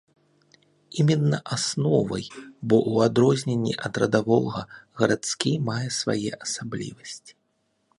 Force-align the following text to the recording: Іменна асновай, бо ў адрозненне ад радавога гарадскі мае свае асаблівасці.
Іменна 1.03 1.39
асновай, 1.55 2.25
бо 2.67 2.75
ў 2.93 2.95
адрозненне 3.11 3.73
ад 3.89 3.93
радавога 4.05 4.61
гарадскі 5.03 5.57
мае 5.71 5.83
свае 6.01 6.31
асаблівасці. 6.45 7.33